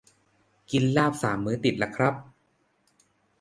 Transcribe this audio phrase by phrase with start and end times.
[0.71, 2.13] กินลาบสามมื้อติดละครับ